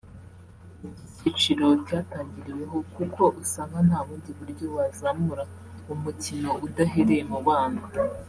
[0.87, 5.43] Iki cyiciro cyatangiriweho kuko usanga nta bundi buryo wazamura
[5.93, 7.81] umukino udahereye mu bana